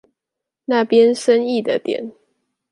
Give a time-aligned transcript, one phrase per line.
[0.65, 2.11] 那邊生意的點